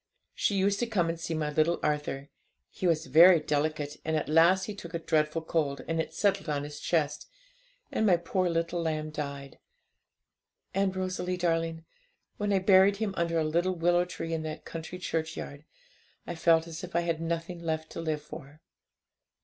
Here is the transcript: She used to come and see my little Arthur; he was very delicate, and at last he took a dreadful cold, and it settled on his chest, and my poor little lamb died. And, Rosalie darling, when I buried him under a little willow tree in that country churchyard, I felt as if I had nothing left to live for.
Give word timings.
She 0.33 0.55
used 0.57 0.79
to 0.79 0.87
come 0.87 1.09
and 1.09 1.19
see 1.19 1.35
my 1.35 1.51
little 1.51 1.79
Arthur; 1.83 2.29
he 2.71 2.87
was 2.87 3.05
very 3.05 3.39
delicate, 3.39 3.97
and 4.03 4.15
at 4.17 4.27
last 4.27 4.63
he 4.63 4.73
took 4.73 4.95
a 4.95 4.97
dreadful 4.97 5.43
cold, 5.43 5.85
and 5.87 6.01
it 6.01 6.11
settled 6.11 6.49
on 6.49 6.63
his 6.63 6.79
chest, 6.79 7.27
and 7.91 8.03
my 8.03 8.17
poor 8.17 8.49
little 8.49 8.81
lamb 8.81 9.11
died. 9.11 9.59
And, 10.73 10.95
Rosalie 10.95 11.37
darling, 11.37 11.85
when 12.37 12.51
I 12.51 12.57
buried 12.57 12.97
him 12.97 13.13
under 13.15 13.37
a 13.37 13.43
little 13.43 13.75
willow 13.75 14.05
tree 14.05 14.33
in 14.33 14.41
that 14.41 14.65
country 14.65 14.97
churchyard, 14.97 15.65
I 16.25 16.33
felt 16.33 16.65
as 16.65 16.83
if 16.83 16.95
I 16.95 17.01
had 17.01 17.21
nothing 17.21 17.59
left 17.59 17.91
to 17.91 18.01
live 18.01 18.23
for. 18.23 18.59